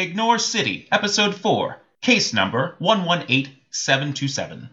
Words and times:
Ignore 0.00 0.38
City, 0.38 0.88
Episode 0.90 1.34
4, 1.34 1.76
Case 2.00 2.32
Number 2.32 2.74
118727. 2.78 4.70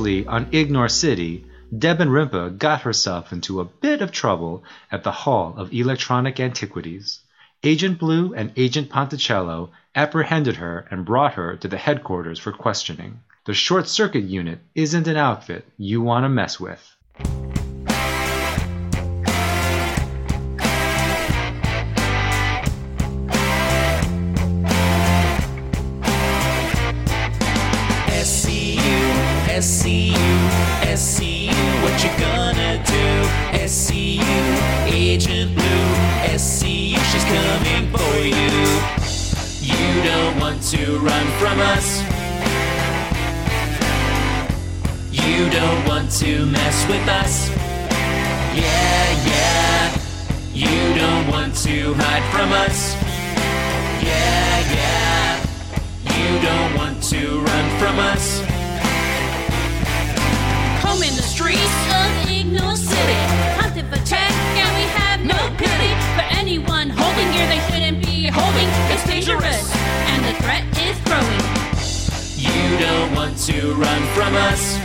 Previously 0.00 0.26
on 0.28 0.48
Ignore 0.52 0.88
City, 0.88 1.44
Devin 1.78 2.08
Rimpa 2.08 2.56
got 2.56 2.80
herself 2.80 3.34
into 3.34 3.60
a 3.60 3.66
bit 3.66 4.00
of 4.00 4.10
trouble 4.10 4.64
at 4.90 5.04
the 5.04 5.12
Hall 5.12 5.52
of 5.58 5.74
Electronic 5.74 6.40
Antiquities. 6.40 7.20
Agent 7.62 7.98
Blue 7.98 8.32
and 8.32 8.50
Agent 8.56 8.88
Ponticello 8.88 9.72
apprehended 9.94 10.56
her 10.56 10.88
and 10.90 11.04
brought 11.04 11.34
her 11.34 11.54
to 11.56 11.68
the 11.68 11.76
headquarters 11.76 12.38
for 12.38 12.50
questioning. 12.50 13.20
The 13.44 13.52
short 13.52 13.88
circuit 13.88 14.24
unit 14.24 14.60
isn't 14.74 15.06
an 15.06 15.18
outfit 15.18 15.68
you 15.76 16.00
want 16.00 16.24
to 16.24 16.30
mess 16.30 16.58
with. 16.58 16.89
To 51.64 51.92
hide 51.92 52.24
from 52.32 52.52
us. 52.52 52.94
Yeah, 54.00 54.72
yeah. 54.72 55.44
You 56.16 56.40
don't 56.40 56.74
want 56.74 57.02
to 57.12 57.40
run 57.40 57.66
from 57.78 57.98
us. 57.98 58.40
Home 60.80 61.02
in 61.02 61.14
the 61.16 61.22
streets 61.22 61.76
of 61.92 62.30
Ignore 62.30 62.76
City. 62.76 63.20
Hunted 63.60 63.84
for 63.92 64.00
check 64.08 64.32
and 64.56 64.72
we 64.72 64.88
have 64.96 65.20
no 65.20 65.36
pity 65.60 65.92
for 66.16 66.24
anyone 66.32 66.88
holding 66.88 67.30
gear 67.32 67.46
they 67.52 67.60
shouldn't 67.68 68.00
be 68.06 68.28
holding. 68.32 68.68
It's 68.88 69.04
dangerous 69.04 69.70
and 69.76 70.24
the 70.24 70.32
threat 70.40 70.64
is 70.80 70.96
growing. 71.04 71.44
You 72.40 72.78
don't 72.78 73.14
want 73.14 73.36
to 73.52 73.74
run 73.74 74.02
from 74.16 74.34
us. 74.48 74.78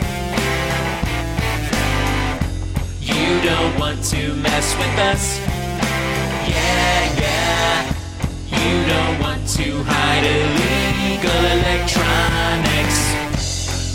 You 3.00 3.40
don't 3.40 3.78
want 3.80 4.04
to 4.12 4.34
mess 4.34 4.76
with 4.76 4.98
us. 4.98 5.45
Yeah, 6.66 7.20
yeah. 7.24 7.94
You 8.60 8.72
don't 8.92 9.16
want 9.20 9.42
to 9.56 9.66
hide 9.84 10.24
illegal 10.36 11.42
electronics. 11.56 13.00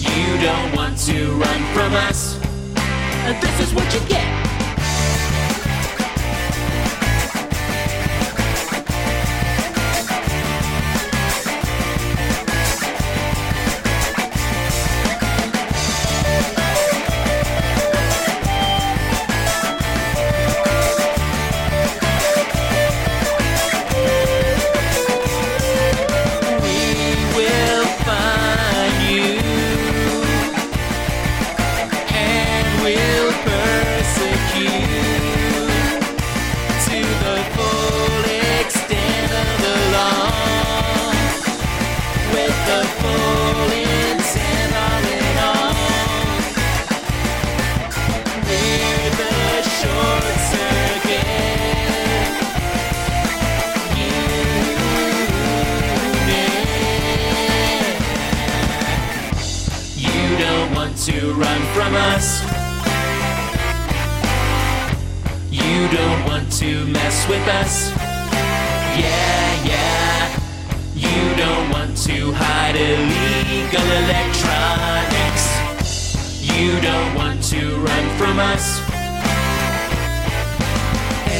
You 0.07 0.25
don't 0.47 0.75
want 0.75 0.97
to 1.09 1.17
run 1.33 1.61
from 1.73 1.93
us. 2.07 2.39
This 3.41 3.59
is 3.59 3.73
what 3.73 3.93
you 3.93 3.99
get. 4.07 4.40
From 61.73 61.95
us. 61.95 62.41
You 65.49 65.87
don't 65.89 66.25
want 66.25 66.51
to 66.59 66.85
mess 66.87 67.27
with 67.29 67.47
us. 67.47 67.91
Yeah, 68.99 69.63
yeah. 69.71 70.39
You 70.95 71.35
don't 71.35 71.69
want 71.71 71.95
to 72.07 72.33
hide 72.33 72.75
illegal 72.75 73.87
electronics. 74.03 75.45
You 76.41 76.79
don't 76.81 77.15
want 77.15 77.41
to 77.45 77.77
run 77.77 78.09
from 78.17 78.39
us. 78.39 78.81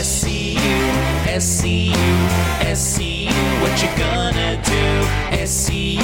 SCU, 0.01 1.20
SCU, 1.31 1.93
SCU, 2.59 3.31
what 3.61 3.81
you 3.81 3.87
gonna 3.97 4.61
do? 4.65 5.07
SCU, 5.37 6.01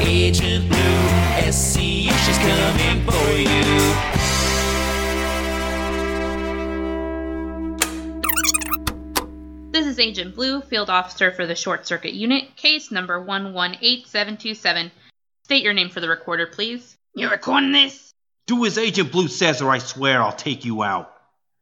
Agent 0.00 0.68
Blue, 0.68 0.98
SCU, 1.46 2.10
she's 2.26 2.38
coming 2.38 3.00
for 3.06 3.30
you. 3.38 3.62
This 9.70 9.86
is 9.86 10.00
Agent 10.00 10.34
Blue, 10.34 10.60
Field 10.62 10.90
Officer 10.90 11.30
for 11.30 11.46
the 11.46 11.54
Short 11.54 11.86
Circuit 11.86 12.14
Unit, 12.14 12.56
case 12.56 12.90
number 12.90 13.20
118727. 13.20 14.90
State 15.44 15.62
your 15.62 15.74
name 15.74 15.90
for 15.90 16.00
the 16.00 16.08
recorder, 16.08 16.48
please. 16.48 16.96
You're 17.14 17.30
recording 17.30 17.70
this? 17.70 18.12
Do 18.48 18.64
as 18.64 18.78
Agent 18.78 19.12
Blue 19.12 19.28
says, 19.28 19.62
or 19.62 19.70
I 19.70 19.78
swear 19.78 20.20
I'll 20.20 20.32
take 20.32 20.64
you 20.64 20.82
out. 20.82 21.14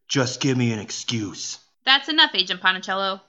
Just 0.08 0.40
give 0.40 0.56
me 0.56 0.72
an 0.72 0.78
excuse. 0.78 1.58
That's 1.84 2.08
enough, 2.08 2.34
Agent 2.34 2.62
Ponticello. 2.62 3.20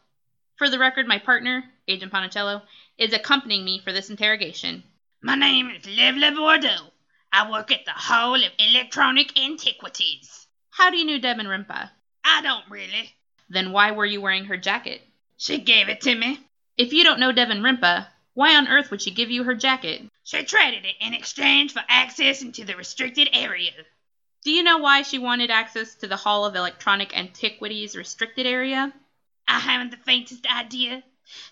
For 0.56 0.70
the 0.70 0.80
record, 0.80 1.08
my 1.08 1.20
partner, 1.20 1.66
Agent 1.90 2.14
Ponticello, 2.14 2.62
is 2.98 3.12
accompanying 3.12 3.66
me 3.66 3.80
for 3.80 3.92
this 3.92 4.10
interrogation. 4.10 4.84
My 5.22 5.36
name 5.36 5.70
is 5.70 5.86
Lev 5.86 6.36
Bordeaux. 6.36 6.92
I 7.34 7.52
work 7.52 7.70
at 7.72 7.84
the 7.84 7.92
Hall 7.92 8.36
of 8.36 8.52
Electronic 8.58 9.38
Antiquities. 9.38 10.48
How 10.70 10.90
do 10.90 10.96
you 10.96 11.04
know 11.04 11.20
Devin 11.20 11.48
Rimpa? 11.48 11.90
I 12.24 12.42
don't 12.42 12.64
really. 12.70 13.14
Then 13.50 13.74
why 13.74 13.92
were 13.92 14.06
you 14.06 14.22
wearing 14.22 14.46
her 14.46 14.58
jacket? 14.58 15.02
She 15.36 15.58
gave 15.58 15.90
it 15.90 16.02
to 16.02 16.16
me. 16.16 16.40
If 16.78 16.94
you 16.94 17.04
don't 17.04 17.20
know 17.20 17.34
Devin 17.34 17.62
Rimpa, 17.62 18.08
why 18.36 18.56
on 18.56 18.70
earth 18.70 18.90
would 18.90 19.02
she 19.02 19.12
give 19.12 19.30
you 19.30 19.44
her 19.44 19.56
jacket? 19.56 20.02
She 20.24 20.44
traded 20.44 20.86
it 20.86 20.96
in 21.02 21.14
exchange 21.14 21.74
for 21.74 21.84
access 21.90 22.42
into 22.42 22.64
the 22.64 22.78
restricted 22.78 23.30
area. 23.34 23.72
Do 24.46 24.52
you 24.52 24.62
know 24.62 24.78
why 24.78 25.02
she 25.02 25.18
wanted 25.18 25.50
access 25.50 25.96
to 25.96 26.08
the 26.08 26.18
Hall 26.18 26.46
of 26.46 26.56
Electronic 26.56 27.18
Antiquities 27.18 27.96
restricted 27.96 28.46
area? 28.46 28.94
I 29.48 29.58
haven't 29.58 29.90
the 29.90 29.98
faintest 29.98 30.46
idea. 30.46 31.04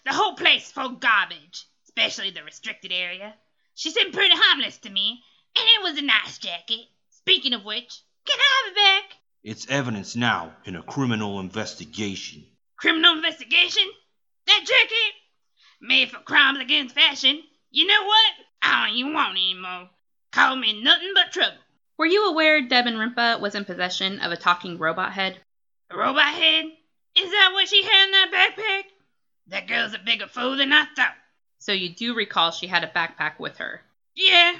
The 0.06 0.13
whole 0.13 0.36
place 0.36 0.68
is 0.68 0.72
full 0.72 0.86
of 0.86 1.00
garbage, 1.00 1.66
especially 1.86 2.30
the 2.30 2.44
restricted 2.44 2.92
area. 2.92 3.34
She 3.74 3.90
seemed 3.90 4.13
pretty 4.13 4.36
harmless 4.36 4.78
to 4.78 4.92
me, 4.92 5.24
and 5.57 5.66
it 5.75 5.81
was 5.81 5.98
a 5.98 6.06
nice 6.06 6.38
jacket. 6.38 6.86
Speaking 7.10 7.54
of 7.54 7.66
which, 7.66 8.00
can 8.28 8.38
I 8.40 8.63
have 8.63 8.72
it 8.72 8.75
back? 8.75 9.18
It's 9.42 9.68
evidence 9.69 10.16
now 10.16 10.56
in 10.63 10.75
a 10.75 10.84
criminal 10.84 11.40
investigation. 11.40 12.45
Criminal 12.78 13.16
investigation? 13.16 13.90
That 14.45 14.66
jacket? 14.68 15.13
Made 15.81 16.12
for 16.12 16.19
crimes 16.19 16.60
against 16.60 16.94
fashion. 16.94 17.42
You 17.72 17.88
know 17.88 18.04
what? 18.04 18.34
I 18.62 18.86
don't 18.86 18.98
even 18.98 19.13
want 19.16 19.36
it 19.36 19.42
anymore. 19.42 19.90
Call 20.31 20.56
me 20.56 20.80
nothing 20.84 21.13
but 21.16 21.31
trouble. 21.31 21.57
Were 22.04 22.08
you 22.08 22.28
aware 22.28 22.62
Devin 22.62 22.96
Rimpa 22.96 23.40
was 23.40 23.56
in 23.56 23.64
possession 23.64 24.20
of 24.20 24.34
a 24.34 24.36
talking 24.36 24.78
robot 24.78 25.14
head? 25.14 25.40
A 25.90 25.96
robot 25.96 26.34
head? 26.34 26.66
Is 27.18 27.32
that 27.32 27.52
what 27.54 27.70
she 27.70 27.82
had 27.82 28.06
in 28.08 28.12
that 28.12 28.30
backpack? 28.30 28.84
That 29.48 29.68
girl's 29.70 29.94
a 29.94 30.00
bigger 30.00 30.28
fool 30.28 30.58
than 30.58 30.74
I 30.74 30.84
thought. 30.98 31.16
So 31.60 31.72
you 31.72 31.96
do 31.96 32.14
recall 32.14 32.52
she 32.52 32.68
had 32.68 32.84
a 32.84 32.88
backpack 32.88 33.40
with 33.40 33.60
her. 33.60 33.84
Yeah, 34.16 34.54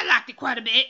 I 0.00 0.06
liked 0.06 0.30
it 0.30 0.36
quite 0.36 0.58
a 0.58 0.62
bit. 0.62 0.86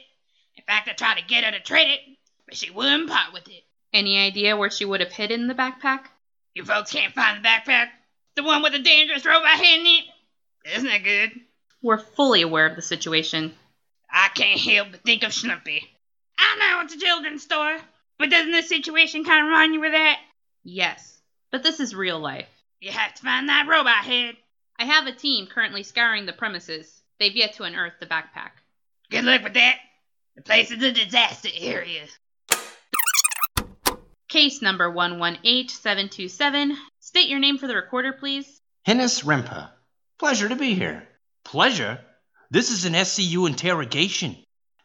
In 0.59 0.65
fact, 0.65 0.87
I 0.87 0.93
tried 0.93 1.17
to 1.17 1.25
get 1.25 1.45
her 1.45 1.51
to 1.53 1.61
trade 1.61 1.91
it, 1.91 2.01
but 2.45 2.59
she 2.59 2.71
wouldn't 2.71 3.09
part 3.09 3.33
with 3.33 3.49
it. 3.49 3.65
Any 3.95 4.19
idea 4.19 4.55
where 4.55 4.71
she 4.71 4.85
would 4.85 5.01
have 5.01 5.13
hidden 5.13 5.47
the 5.47 5.55
backpack? 5.55 6.09
You 6.55 6.67
folks 6.67 6.93
can't 6.93 7.15
find 7.15 7.43
the 7.43 7.49
backpack? 7.49 7.87
The 8.35 8.43
one 8.43 8.63
with 8.63 8.73
the 8.73 8.81
dangerous 8.81 9.25
robot 9.25 9.49
head 9.49 9.81
in 9.81 9.87
it? 9.87 10.05
Isn't 10.75 10.91
that 10.91 11.05
good? 11.05 11.41
We're 11.81 11.97
fully 11.97 12.43
aware 12.43 12.67
of 12.67 12.77
the 12.77 12.83
situation. 12.83 13.55
I 14.11 14.29
can't 14.35 14.61
help 14.61 14.93
but 14.93 15.03
think 15.03 15.23
of 15.23 15.33
Schlumpy. 15.33 15.81
I 16.39 16.57
know 16.59 16.81
it's 16.85 16.95
a 16.95 16.99
children's 16.99 17.43
store, 17.43 17.77
but 18.19 18.31
doesn't 18.31 18.53
this 18.53 18.69
situation 18.69 19.25
kind 19.25 19.45
of 19.45 19.49
remind 19.49 19.75
you 19.75 19.85
of 19.85 19.93
that? 19.93 20.19
Yes, 20.65 21.21
but 21.51 21.63
this 21.63 21.81
is 21.81 21.95
real 21.95 22.19
life. 22.19 22.49
You 22.81 22.91
have 22.93 23.15
to 23.15 23.23
find 23.23 23.49
that 23.49 23.69
robot 23.69 24.05
head. 24.05 24.37
I 24.79 24.85
have 24.85 25.07
a 25.07 25.13
team 25.13 25.47
currently 25.47 25.83
scouring 25.83 26.27
the 26.27 26.33
premises. 26.33 27.03
They've 27.19 27.35
yet 27.35 27.55
to 27.55 27.63
unearth 27.63 27.95
the 27.99 28.07
backpack. 28.07 28.51
Good 29.11 29.25
luck 29.25 29.43
with 29.43 29.55
that. 29.55 29.79
The 30.37 30.43
place 30.43 30.71
is 30.71 30.83
a 30.83 30.93
disaster 30.93 31.49
area. 31.59 32.05
Case 34.29 34.61
number 34.61 34.91
118727. 34.91 36.77
State 37.01 37.29
your 37.29 37.39
name 37.39 37.57
for 37.57 37.67
the 37.67 37.77
recorder, 37.77 38.13
please. 38.13 38.61
Hinnis 38.87 39.25
Rimpa. 39.25 39.71
Pleasure 40.19 40.49
to 40.49 40.57
be 40.57 40.75
here. 40.75 41.09
Pleasure? 41.45 42.01
This 42.51 42.71
is 42.71 42.85
an 42.85 42.93
SCU 42.93 43.49
interrogation. 43.49 44.37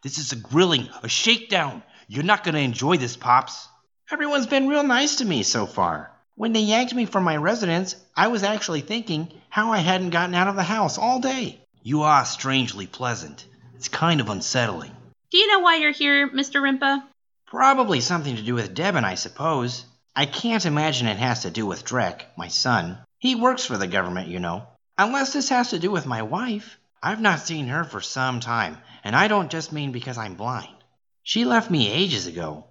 This 0.02 0.18
is 0.18 0.32
a 0.32 0.36
grilling, 0.36 0.90
a 1.04 1.08
shakedown. 1.08 1.84
You're 2.08 2.24
not 2.24 2.44
gonna 2.44 2.58
enjoy 2.60 2.98
this, 2.98 3.16
Pops. 3.16 3.68
Everyone's 4.12 4.48
been 4.48 4.68
real 4.68 4.84
nice 4.84 5.18
to 5.18 5.26
me 5.26 5.44
so 5.44 5.68
far. 5.68 6.12
When 6.36 6.54
they 6.54 6.62
yanked 6.62 6.96
me 6.96 7.06
from 7.06 7.24
my 7.24 7.38
residence, 7.38 7.96
I 8.16 8.30
was 8.30 8.42
actually 8.42 8.82
thinking 8.82 9.32
how 9.50 9.72
I 9.72 9.78
hadn't 9.78 10.10
gotten 10.10 10.34
out 10.34 10.48
of 10.48 10.56
the 10.56 10.64
house 10.64 10.98
all 10.98 11.20
day. 11.20 11.62
You 11.84 12.02
are 12.02 12.26
strangely 12.26 12.88
pleasant. 12.88 13.46
It's 13.76 13.90
kind 13.90 14.22
of 14.22 14.30
unsettling. 14.30 14.96
Do 15.30 15.38
you 15.38 15.48
know 15.48 15.60
why 15.60 15.76
you're 15.78 15.92
here, 15.92 16.30
Mr. 16.30 16.62
Rimpa? 16.62 17.04
Probably 17.46 18.02
something 18.02 18.36
to 18.36 18.42
do 18.42 18.56
with 18.56 18.74
Devin, 18.74 19.06
I 19.06 19.16
suppose. 19.16 19.86
I 20.16 20.26
can't 20.26 20.66
imagine 20.66 21.08
it 21.08 21.18
has 21.18 21.44
to 21.44 21.52
do 21.52 21.66
with 21.66 21.86
Drek, 21.86 22.24
my 22.36 22.48
son. 22.48 22.98
He 23.20 23.36
works 23.36 23.66
for 23.66 23.78
the 23.78 23.88
government, 23.88 24.30
you 24.30 24.40
know. 24.40 24.68
Unless 24.98 25.34
this 25.34 25.50
has 25.50 25.70
to 25.70 25.80
do 25.80 25.92
with 25.92 26.06
my 26.06 26.24
wife. 26.24 26.78
I've 27.04 27.22
not 27.22 27.40
seen 27.40 27.68
her 27.68 27.84
for 27.84 28.00
some 28.00 28.40
time, 28.40 28.78
and 29.04 29.16
I 29.16 29.28
don't 29.28 29.50
just 29.50 29.72
mean 29.72 29.92
because 29.92 30.18
I'm 30.18 30.36
blind. 30.36 30.76
She 31.24 31.46
left 31.46 31.72
me 31.72 31.90
ages 31.90 32.28
ago. 32.28 32.68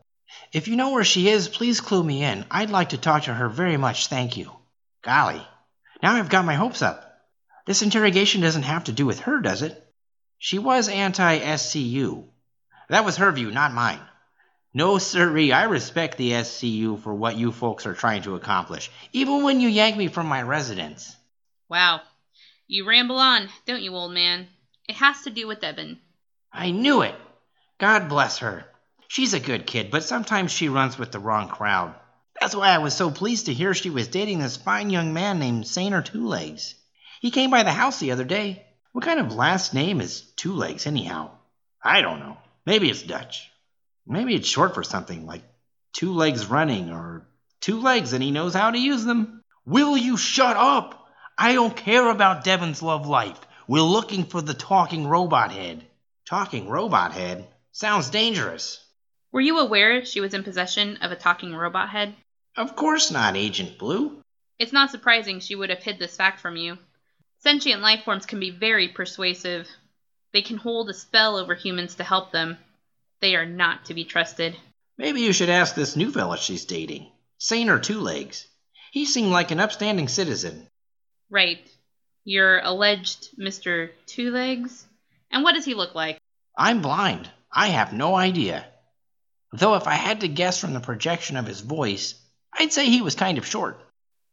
If 0.52 0.68
you 0.68 0.76
know 0.76 0.90
where 0.90 1.04
she 1.04 1.28
is, 1.28 1.48
please 1.48 1.80
clue 1.80 2.04
me 2.04 2.22
in. 2.22 2.44
I'd 2.50 2.70
like 2.70 2.90
to 2.90 2.98
talk 2.98 3.24
to 3.24 3.34
her 3.34 3.48
very 3.48 3.76
much, 3.76 4.06
thank 4.06 4.36
you. 4.36 4.52
Golly, 5.02 5.44
now 6.02 6.14
I've 6.14 6.28
got 6.28 6.44
my 6.44 6.54
hopes 6.54 6.82
up. 6.82 7.06
This 7.66 7.82
interrogation 7.82 8.40
doesn't 8.40 8.62
have 8.62 8.84
to 8.84 8.92
do 8.92 9.04
with 9.04 9.20
her, 9.20 9.40
does 9.40 9.62
it? 9.62 9.84
She 10.38 10.58
was 10.58 10.88
anti 10.88 11.38
SCU. 11.38 12.28
That 12.88 13.04
was 13.04 13.16
her 13.16 13.32
view, 13.32 13.50
not 13.50 13.72
mine. 13.72 14.00
No, 14.72 14.98
sirree, 14.98 15.52
I 15.52 15.64
respect 15.64 16.16
the 16.16 16.30
SCU 16.30 17.02
for 17.02 17.12
what 17.12 17.36
you 17.36 17.50
folks 17.50 17.86
are 17.86 17.94
trying 17.94 18.22
to 18.22 18.36
accomplish, 18.36 18.90
even 19.12 19.42
when 19.42 19.60
you 19.60 19.68
yank 19.68 19.96
me 19.96 20.06
from 20.06 20.26
my 20.26 20.42
residence. 20.42 21.16
Wow. 21.68 22.02
You 22.72 22.86
ramble 22.86 23.16
on, 23.16 23.48
don't 23.66 23.82
you, 23.82 23.96
old 23.96 24.12
man? 24.12 24.46
It 24.88 24.94
has 24.94 25.22
to 25.22 25.30
do 25.30 25.48
with 25.48 25.64
Evan. 25.64 25.98
I 26.52 26.70
knew 26.70 27.02
it. 27.02 27.16
God 27.78 28.08
bless 28.08 28.38
her. 28.38 28.64
She's 29.08 29.34
a 29.34 29.40
good 29.40 29.66
kid, 29.66 29.90
but 29.90 30.04
sometimes 30.04 30.52
she 30.52 30.68
runs 30.68 30.96
with 30.96 31.10
the 31.10 31.18
wrong 31.18 31.48
crowd. 31.48 31.96
That's 32.40 32.54
why 32.54 32.68
I 32.68 32.78
was 32.78 32.94
so 32.94 33.10
pleased 33.10 33.46
to 33.46 33.52
hear 33.52 33.74
she 33.74 33.90
was 33.90 34.06
dating 34.06 34.38
this 34.38 34.56
fine 34.56 34.88
young 34.88 35.12
man 35.12 35.40
named 35.40 35.66
Saner 35.66 36.00
Two 36.00 36.28
Legs. 36.28 36.76
He 37.20 37.32
came 37.32 37.50
by 37.50 37.64
the 37.64 37.72
house 37.72 37.98
the 37.98 38.12
other 38.12 38.22
day. 38.22 38.64
What 38.92 39.04
kind 39.04 39.18
of 39.18 39.34
last 39.34 39.74
name 39.74 40.00
is 40.00 40.20
Two 40.36 40.52
Legs, 40.52 40.86
anyhow? 40.86 41.32
I 41.82 42.02
don't 42.02 42.20
know. 42.20 42.36
Maybe 42.66 42.88
it's 42.88 43.02
Dutch. 43.02 43.50
Maybe 44.06 44.36
it's 44.36 44.48
short 44.48 44.74
for 44.74 44.84
something 44.84 45.26
like 45.26 45.42
Two 45.92 46.12
Legs 46.12 46.46
Running 46.46 46.92
or 46.92 47.26
Two 47.60 47.80
Legs 47.80 48.12
and 48.12 48.22
he 48.22 48.30
knows 48.30 48.54
how 48.54 48.70
to 48.70 48.78
use 48.78 49.04
them. 49.04 49.42
Will 49.66 49.96
you 49.96 50.16
shut 50.16 50.56
up? 50.56 50.99
I 51.42 51.54
don't 51.54 51.74
care 51.74 52.10
about 52.10 52.44
Devin's 52.44 52.82
love 52.82 53.06
life. 53.06 53.40
We're 53.66 53.80
looking 53.80 54.26
for 54.26 54.42
the 54.42 54.52
talking 54.52 55.06
robot 55.06 55.52
head. 55.52 55.82
Talking 56.26 56.68
robot 56.68 57.14
head? 57.14 57.48
Sounds 57.72 58.10
dangerous. 58.10 58.78
Were 59.32 59.40
you 59.40 59.58
aware 59.58 60.04
she 60.04 60.20
was 60.20 60.34
in 60.34 60.44
possession 60.44 60.98
of 60.98 61.12
a 61.12 61.16
talking 61.16 61.54
robot 61.54 61.88
head? 61.88 62.14
Of 62.58 62.76
course 62.76 63.10
not, 63.10 63.38
Agent 63.38 63.78
Blue. 63.78 64.22
It's 64.58 64.74
not 64.74 64.90
surprising 64.90 65.40
she 65.40 65.54
would 65.54 65.70
have 65.70 65.82
hid 65.82 65.98
this 65.98 66.14
fact 66.14 66.40
from 66.40 66.58
you. 66.58 66.76
Sentient 67.38 67.80
life 67.80 68.04
forms 68.04 68.26
can 68.26 68.38
be 68.38 68.50
very 68.50 68.88
persuasive. 68.88 69.66
They 70.34 70.42
can 70.42 70.58
hold 70.58 70.90
a 70.90 70.94
spell 70.94 71.38
over 71.38 71.54
humans 71.54 71.94
to 71.94 72.04
help 72.04 72.32
them. 72.32 72.58
They 73.20 73.34
are 73.34 73.46
not 73.46 73.86
to 73.86 73.94
be 73.94 74.04
trusted. 74.04 74.56
Maybe 74.98 75.22
you 75.22 75.32
should 75.32 75.48
ask 75.48 75.74
this 75.74 75.96
new 75.96 76.12
fella 76.12 76.36
she's 76.36 76.66
dating. 76.66 77.10
Saner 77.38 77.78
Two 77.78 78.00
Legs. 78.00 78.46
He 78.92 79.06
seemed 79.06 79.32
like 79.32 79.50
an 79.50 79.60
upstanding 79.60 80.08
citizen. 80.08 80.66
Right. 81.30 81.60
Your 82.24 82.58
alleged 82.58 83.38
Mr. 83.38 83.90
Two 84.06 84.30
Legs? 84.30 84.86
And 85.30 85.44
what 85.44 85.54
does 85.54 85.64
he 85.64 85.74
look 85.74 85.94
like? 85.94 86.18
I'm 86.58 86.82
blind. 86.82 87.30
I 87.52 87.68
have 87.68 87.92
no 87.92 88.14
idea. 88.16 88.66
Though 89.52 89.74
if 89.74 89.86
I 89.86 89.94
had 89.94 90.20
to 90.20 90.28
guess 90.28 90.60
from 90.60 90.74
the 90.74 90.80
projection 90.80 91.36
of 91.36 91.46
his 91.46 91.60
voice, 91.60 92.14
I'd 92.52 92.72
say 92.72 92.86
he 92.86 93.02
was 93.02 93.14
kind 93.14 93.38
of 93.38 93.46
short. 93.46 93.80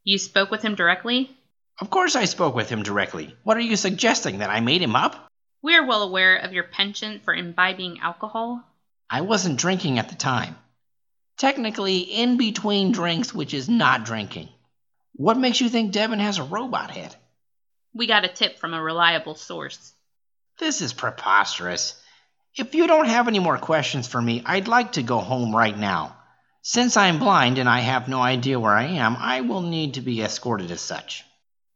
You 0.04 0.18
spoke 0.18 0.52
with 0.52 0.62
him 0.62 0.76
directly? 0.76 1.32
Of 1.80 1.90
course 1.90 2.16
I 2.16 2.26
spoke 2.26 2.56
with 2.56 2.70
him 2.70 2.84
directly. 2.84 3.36
What 3.44 3.58
are 3.58 3.62
you 3.62 3.76
suggesting, 3.76 4.40
that 4.40 4.50
I 4.50 4.60
made 4.60 4.82
him 4.82 4.96
up? 4.96 5.28
We 5.62 5.76
are 5.76 5.86
well 5.86 6.04
aware 6.04 6.38
of 6.38 6.54
your 6.54 6.64
penchant 6.64 7.24
for 7.24 7.34
imbibing 7.34 8.00
alcohol. 8.00 8.64
I 9.10 9.22
wasn't 9.22 9.60
drinking 9.60 10.00
at 10.00 10.10
the 10.10 10.16
time. 10.16 10.56
Technically, 11.38 12.00
in 12.00 12.38
between 12.38 12.92
drinks, 12.92 13.34
which 13.34 13.54
is 13.54 13.70
not 13.70 14.06
drinking. 14.06 14.50
What 15.18 15.40
makes 15.40 15.60
you 15.60 15.68
think 15.68 15.94
Devin 15.94 16.20
has 16.20 16.38
a 16.38 16.44
robot 16.44 16.92
head? 16.92 17.16
We 17.92 18.06
got 18.06 18.24
a 18.24 18.28
tip 18.28 18.60
from 18.60 18.76
a 18.76 18.82
reliable 18.82 19.34
source. 19.34 19.92
This 20.60 20.84
is 20.84 20.94
preposterous. 20.94 22.00
If 22.56 22.76
you 22.76 22.86
don't 22.86 23.08
have 23.08 23.28
any 23.28 23.40
more 23.40 23.58
questions 23.58 24.08
for 24.08 24.22
me, 24.22 24.44
I'd 24.46 24.68
like 24.68 24.92
to 24.92 25.02
go 25.02 25.18
home 25.18 25.56
right 25.56 25.76
now. 25.76 26.16
Since 26.62 26.98
I'm 26.98 27.18
blind 27.18 27.58
and 27.58 27.68
I 27.68 27.80
have 27.80 28.08
no 28.08 28.22
idea 28.22 28.60
where 28.60 28.76
I 28.76 28.84
am, 28.84 29.16
I 29.16 29.42
will 29.42 29.64
need 29.64 29.96
to 29.96 30.02
be 30.02 30.22
escorted 30.22 30.70
as 30.70 30.82
such. 30.82 31.24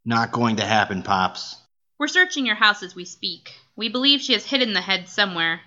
Not 0.05 0.31
going 0.31 0.57
to 0.57 0.63
happen, 0.63 1.01
Pops. 1.01 1.55
We're 1.97 2.09
searching 2.09 2.45
your 2.45 2.55
house 2.55 2.83
as 2.83 2.93
we 2.93 3.05
speak. 3.05 3.53
We 3.75 3.89
believe 3.89 4.21
she 4.21 4.33
has 4.33 4.45
hidden 4.45 4.73
the 4.73 4.81
head 4.81 5.09
somewhere. 5.09 5.61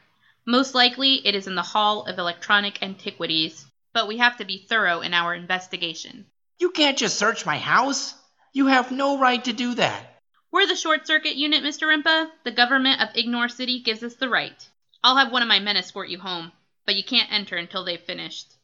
Most 0.47 0.77
likely, 0.77 1.27
it 1.27 1.35
is 1.35 1.49
in 1.49 1.57
the 1.57 1.63
Hall 1.63 2.05
of 2.05 2.21
Electronic 2.21 2.85
Antiquities, 2.85 3.67
but 3.93 4.07
we 4.07 4.19
have 4.19 4.37
to 4.37 4.45
be 4.45 4.65
thorough 4.69 5.01
in 5.01 5.13
our 5.13 5.35
investigation. 5.35 6.27
You 6.59 6.71
can't 6.71 6.97
just 6.97 7.19
search 7.19 7.45
my 7.45 7.59
house. 7.59 8.15
You 8.53 8.67
have 8.67 8.93
no 8.93 9.19
right 9.19 9.43
to 9.45 9.53
do 9.53 9.75
that. 9.75 10.21
We're 10.53 10.69
the 10.69 10.77
short 10.77 11.07
circuit 11.07 11.37
unit, 11.37 11.65
Mr. 11.65 11.89
Rimpa. 11.89 12.31
The 12.45 12.53
government 12.53 13.03
of 13.03 13.17
Ignore 13.17 13.49
City 13.49 13.81
gives 13.81 14.05
us 14.05 14.15
the 14.15 14.29
right. 14.29 14.69
I'll 15.03 15.17
have 15.17 15.33
one 15.33 15.43
of 15.43 15.49
my 15.49 15.59
men 15.59 15.77
escort 15.77 16.09
you 16.09 16.21
home, 16.21 16.53
but 16.87 16.95
you 16.95 17.03
can't 17.03 17.33
enter 17.33 17.57
until 17.57 17.85
they've 17.85 18.01
finished. 18.01 18.55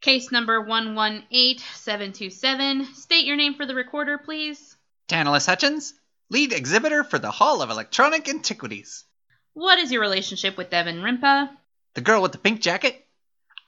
Case 0.00 0.32
number 0.32 0.60
118727. 0.60 2.94
State 2.94 3.26
your 3.26 3.36
name 3.36 3.54
for 3.54 3.66
the 3.66 3.74
recorder, 3.74 4.18
please. 4.18 4.76
Tantalus 5.08 5.46
Hutchins, 5.46 5.92
lead 6.30 6.52
exhibitor 6.52 7.04
for 7.04 7.18
the 7.18 7.30
Hall 7.30 7.60
of 7.60 7.70
Electronic 7.70 8.28
Antiquities. 8.28 9.04
What 9.52 9.78
is 9.78 9.92
your 9.92 10.00
relationship 10.00 10.56
with 10.56 10.70
Devin 10.70 11.02
Rimpa? 11.02 11.50
The 11.94 12.00
girl 12.00 12.22
with 12.22 12.32
the 12.32 12.38
pink 12.38 12.62
jacket? 12.62 13.04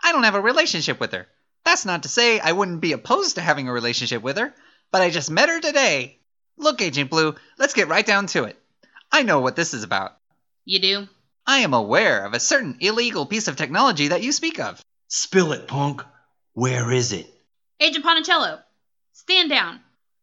I 0.02 0.12
don't 0.12 0.24
have 0.24 0.34
a 0.34 0.40
relationship 0.40 0.98
with 1.00 1.12
her. 1.12 1.26
That's 1.68 1.84
not 1.84 2.04
to 2.04 2.08
say 2.08 2.40
I 2.40 2.52
wouldn't 2.52 2.80
be 2.80 2.92
opposed 2.92 3.34
to 3.34 3.42
having 3.42 3.68
a 3.68 3.72
relationship 3.74 4.22
with 4.22 4.38
her, 4.38 4.54
but 4.90 5.02
I 5.02 5.10
just 5.10 5.30
met 5.30 5.50
her 5.50 5.60
today. 5.60 6.18
Look, 6.56 6.80
Agent 6.80 7.10
Blue, 7.10 7.34
let's 7.58 7.74
get 7.74 7.88
right 7.88 8.06
down 8.06 8.26
to 8.28 8.44
it. 8.44 8.58
I 9.12 9.22
know 9.22 9.40
what 9.40 9.54
this 9.54 9.74
is 9.74 9.82
about. 9.82 10.16
You 10.64 10.78
do? 10.78 11.08
I 11.46 11.58
am 11.58 11.74
aware 11.74 12.24
of 12.24 12.32
a 12.32 12.40
certain 12.40 12.78
illegal 12.80 13.26
piece 13.26 13.48
of 13.48 13.56
technology 13.56 14.08
that 14.08 14.22
you 14.22 14.32
speak 14.32 14.58
of. 14.58 14.82
Spill 15.08 15.52
it, 15.52 15.68
punk. 15.68 16.02
Where 16.54 16.90
is 16.90 17.12
it? 17.12 17.30
Agent 17.80 18.02
Ponticello, 18.02 18.62
stand 19.12 19.50
down. 19.50 19.80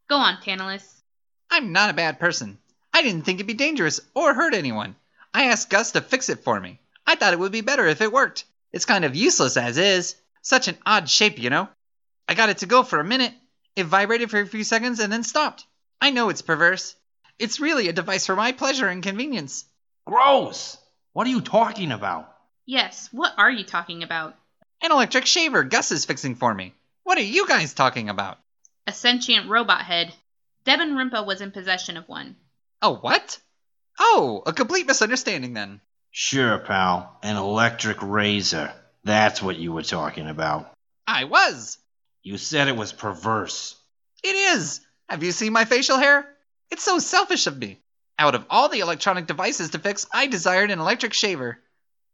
Go 0.10 0.16
on, 0.16 0.42
Tantalus. 0.42 1.04
I'm 1.52 1.72
not 1.72 1.92
a 1.92 1.94
bad 1.94 2.20
person. 2.20 2.58
I 2.92 3.04
didn't 3.04 3.22
think 3.22 3.38
it'd 3.38 3.46
be 3.46 3.54
dangerous 3.54 4.00
or 4.16 4.34
hurt 4.34 4.56
anyone. 4.56 4.96
I 5.32 5.50
asked 5.50 5.70
Gus 5.70 5.92
to 5.92 6.02
fix 6.02 6.28
it 6.30 6.44
for 6.44 6.60
me. 6.60 6.80
I 7.06 7.14
thought 7.14 7.34
it 7.34 7.40
would 7.40 7.52
be 7.52 7.62
better 7.62 7.86
if 7.86 8.02
it 8.02 8.12
worked. 8.12 8.46
It's 8.74 8.86
kind 8.86 9.06
of 9.06 9.16
useless 9.16 9.58
as 9.58 9.78
is. 9.78 10.16
Such 10.46 10.68
an 10.68 10.78
odd 10.86 11.10
shape, 11.10 11.40
you 11.40 11.50
know? 11.50 11.68
I 12.30 12.36
got 12.36 12.50
it 12.50 12.60
to 12.60 12.68
go 12.68 12.84
for 12.84 13.00
a 13.00 13.04
minute. 13.04 13.34
It 13.76 13.88
vibrated 13.88 14.30
for 14.30 14.40
a 14.40 14.46
few 14.46 14.64
seconds 14.64 15.00
and 15.00 15.12
then 15.12 15.24
stopped. 15.24 15.66
I 16.00 16.12
know 16.12 16.30
it's 16.30 16.44
perverse. 16.44 16.96
It's 17.40 17.60
really 17.60 17.88
a 17.88 17.94
device 17.94 18.28
for 18.28 18.36
my 18.36 18.52
pleasure 18.52 18.88
and 18.88 19.02
convenience. 19.02 19.66
Gross! 20.06 20.78
What 21.14 21.26
are 21.26 21.32
you 21.32 21.42
talking 21.42 21.92
about? 21.92 22.32
Yes, 22.68 23.10
what 23.12 23.34
are 23.40 23.50
you 23.50 23.64
talking 23.64 24.04
about? 24.04 24.36
An 24.84 24.92
electric 24.92 25.26
shaver 25.26 25.64
Gus 25.64 25.92
is 25.92 26.06
fixing 26.06 26.36
for 26.36 26.54
me. 26.54 26.76
What 27.06 27.18
are 27.18 27.24
you 27.24 27.48
guys 27.48 27.74
talking 27.74 28.10
about? 28.10 28.38
A 28.86 28.94
sentient 28.94 29.50
robot 29.50 29.82
head. 29.82 30.14
Devin 30.64 30.92
Rimpa 30.92 31.26
was 31.26 31.42
in 31.42 31.50
possession 31.50 31.98
of 31.98 32.08
one. 32.08 32.36
A 32.84 32.94
what? 32.94 33.40
Oh, 34.00 34.44
a 34.46 34.54
complete 34.54 34.86
misunderstanding 34.86 35.56
then. 35.56 35.82
Sure, 36.12 36.60
pal. 36.60 37.18
An 37.24 37.36
electric 37.36 37.98
razor. 38.04 38.72
That's 39.06 39.42
what 39.42 39.58
you 39.58 39.72
were 39.72 39.84
talking 39.84 40.28
about. 40.28 40.72
I 41.08 41.26
was. 41.26 41.78
You 42.24 42.38
said 42.38 42.68
it 42.68 42.76
was 42.76 42.92
perverse. 42.92 43.76
It 44.24 44.36
is. 44.36 44.82
Have 45.08 45.24
you 45.24 45.32
seen 45.32 45.54
my 45.54 45.66
facial 45.66 45.98
hair? 45.98 46.28
It's 46.72 46.84
so 46.84 46.98
selfish 46.98 47.46
of 47.46 47.58
me. 47.58 47.80
Out 48.18 48.34
of 48.34 48.48
all 48.50 48.68
the 48.68 48.80
electronic 48.80 49.28
devices 49.28 49.70
to 49.70 49.80
fix, 49.80 50.08
I 50.12 50.26
desired 50.26 50.72
an 50.72 50.80
electric 50.80 51.14
shaver. 51.14 51.60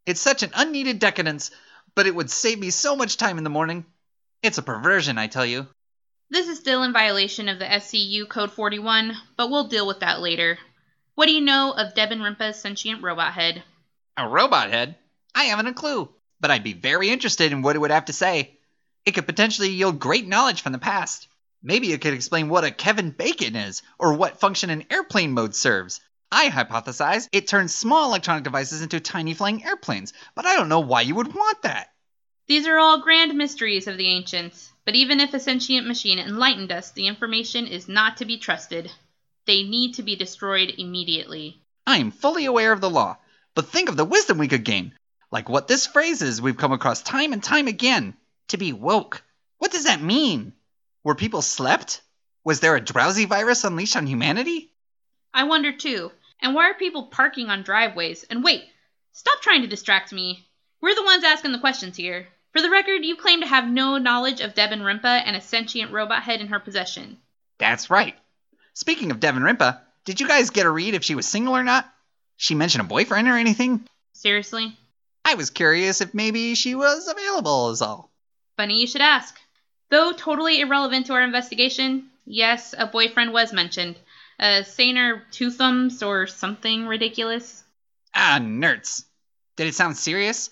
It's 0.05 0.19
such 0.19 0.43
an 0.43 0.51
unneeded 0.53 0.99
decadence, 0.99 1.51
but 1.95 2.07
it 2.07 2.13
would 2.13 2.29
save 2.29 2.59
me 2.59 2.71
so 2.71 2.97
much 2.97 3.15
time 3.15 3.37
in 3.37 3.45
the 3.45 3.49
morning. 3.49 3.85
It's 4.43 4.57
a 4.57 4.63
perversion, 4.63 5.17
I 5.17 5.27
tell 5.27 5.45
you. 5.45 5.67
This 6.29 6.47
is 6.47 6.59
still 6.59 6.83
in 6.83 6.91
violation 6.91 7.47
of 7.47 7.59
the 7.59 7.65
SCU 7.65 8.27
Code 8.27 8.51
41, 8.51 9.13
but 9.37 9.49
we'll 9.49 9.67
deal 9.67 9.87
with 9.87 9.99
that 10.01 10.19
later. 10.19 10.57
What 11.15 11.27
do 11.27 11.33
you 11.33 11.41
know 11.41 11.71
of 11.71 11.93
Devin 11.93 12.21
Rimpa's 12.21 12.59
sentient 12.59 13.03
robot 13.03 13.33
head? 13.33 13.63
A 14.17 14.27
robot 14.27 14.69
head? 14.71 14.95
I 15.35 15.45
haven't 15.45 15.67
a 15.67 15.73
clue, 15.73 16.09
but 16.41 16.51
I'd 16.51 16.63
be 16.63 16.73
very 16.73 17.09
interested 17.09 17.51
in 17.51 17.61
what 17.61 17.75
it 17.75 17.79
would 17.79 17.91
have 17.91 18.05
to 18.05 18.13
say. 18.13 18.57
It 19.05 19.11
could 19.11 19.27
potentially 19.27 19.69
yield 19.69 19.99
great 19.99 20.27
knowledge 20.27 20.61
from 20.61 20.73
the 20.73 20.79
past. 20.79 21.27
Maybe 21.63 21.93
it 21.93 22.01
could 22.01 22.13
explain 22.13 22.49
what 22.49 22.63
a 22.63 22.71
Kevin 22.71 23.11
Bacon 23.11 23.55
is, 23.55 23.83
or 23.99 24.15
what 24.15 24.39
function 24.39 24.71
an 24.71 24.85
airplane 24.89 25.31
mode 25.31 25.55
serves. 25.55 26.01
I 26.31 26.49
hypothesize 26.49 27.27
it 27.31 27.47
turns 27.47 27.75
small 27.75 28.05
electronic 28.05 28.43
devices 28.43 28.81
into 28.81 28.99
tiny 28.99 29.33
flying 29.33 29.63
airplanes, 29.63 30.13
but 30.33 30.45
I 30.45 30.55
don't 30.55 30.69
know 30.69 30.79
why 30.79 31.01
you 31.01 31.15
would 31.15 31.33
want 31.33 31.61
that. 31.61 31.91
These 32.47 32.67
are 32.67 32.79
all 32.79 33.01
grand 33.01 33.35
mysteries 33.35 33.87
of 33.87 33.97
the 33.97 34.07
ancients, 34.07 34.71
but 34.83 34.95
even 34.95 35.19
if 35.19 35.33
a 35.33 35.39
sentient 35.39 35.87
machine 35.87 36.19
enlightened 36.19 36.71
us, 36.71 36.91
the 36.91 37.07
information 37.07 37.67
is 37.67 37.87
not 37.87 38.17
to 38.17 38.25
be 38.25 38.37
trusted. 38.37 38.91
They 39.45 39.63
need 39.63 39.93
to 39.95 40.03
be 40.03 40.15
destroyed 40.15 40.73
immediately. 40.77 41.61
I 41.85 41.97
am 41.97 42.11
fully 42.11 42.45
aware 42.45 42.71
of 42.71 42.81
the 42.81 42.89
law, 42.89 43.17
but 43.53 43.67
think 43.67 43.89
of 43.89 43.97
the 43.97 44.05
wisdom 44.05 44.37
we 44.37 44.47
could 44.47 44.63
gain. 44.63 44.93
Like 45.31 45.47
what 45.47 45.67
this 45.67 45.87
phrase 45.87 46.21
is 46.21 46.41
we've 46.41 46.57
come 46.57 46.73
across 46.73 47.01
time 47.01 47.31
and 47.31 47.41
time 47.41 47.67
again 47.67 48.15
to 48.49 48.57
be 48.57 48.73
woke. 48.73 49.23
What 49.59 49.71
does 49.71 49.85
that 49.85 50.01
mean? 50.01 50.53
Were 51.03 51.15
people 51.15 51.41
slept? 51.41 52.01
Was 52.43 52.59
there 52.59 52.75
a 52.75 52.81
drowsy 52.81 53.25
virus 53.25 53.63
unleashed 53.63 53.95
on 53.95 54.07
humanity? 54.07 54.71
I 55.33 55.45
wonder 55.45 55.71
too. 55.71 56.11
And 56.41 56.53
why 56.53 56.69
are 56.69 56.73
people 56.73 57.03
parking 57.03 57.49
on 57.49 57.63
driveways? 57.63 58.23
And 58.23 58.43
wait, 58.43 58.63
stop 59.13 59.41
trying 59.41 59.61
to 59.61 59.67
distract 59.67 60.11
me. 60.11 60.47
We're 60.81 60.95
the 60.95 61.03
ones 61.03 61.23
asking 61.23 61.53
the 61.53 61.59
questions 61.59 61.95
here. 61.95 62.27
For 62.51 62.61
the 62.61 62.69
record, 62.69 63.05
you 63.05 63.15
claim 63.15 63.41
to 63.41 63.47
have 63.47 63.67
no 63.67 63.97
knowledge 63.97 64.41
of 64.41 64.55
Devin 64.55 64.81
Rimpa 64.81 65.21
and 65.25 65.35
a 65.35 65.41
sentient 65.41 65.93
robot 65.93 66.23
head 66.23 66.41
in 66.41 66.47
her 66.47 66.59
possession. 66.59 67.17
That's 67.57 67.89
right. 67.89 68.15
Speaking 68.73 69.11
of 69.11 69.19
Devin 69.19 69.43
Rimpa, 69.43 69.79
did 70.03 70.19
you 70.19 70.27
guys 70.27 70.49
get 70.49 70.65
a 70.65 70.69
read 70.69 70.95
if 70.95 71.03
she 71.03 71.15
was 71.15 71.27
single 71.27 71.55
or 71.55 71.63
not? 71.63 71.87
She 72.35 72.55
mentioned 72.55 72.81
a 72.81 72.87
boyfriend 72.87 73.29
or 73.29 73.37
anything? 73.37 73.87
Seriously? 74.13 74.75
I 75.23 75.35
was 75.35 75.49
curious 75.49 76.01
if 76.01 76.13
maybe 76.13 76.55
she 76.55 76.75
was 76.75 77.07
available, 77.07 77.69
is 77.69 77.81
all. 77.81 78.11
Funny 78.57 78.81
you 78.81 78.87
should 78.87 79.01
ask. 79.01 79.39
Though 79.89 80.13
totally 80.13 80.61
irrelevant 80.61 81.07
to 81.07 81.13
our 81.13 81.21
investigation, 81.21 82.09
yes, 82.25 82.73
a 82.77 82.87
boyfriend 82.87 83.33
was 83.33 83.53
mentioned. 83.53 83.97
A 84.39 84.63
Saner 84.63 85.23
Two 85.31 85.51
Thumbs 85.51 86.01
or 86.01 86.27
something 86.27 86.87
ridiculous. 86.87 87.63
Ah, 88.15 88.39
nerds. 88.41 89.05
Did 89.55 89.67
it 89.67 89.75
sound 89.75 89.97
serious? 89.97 90.49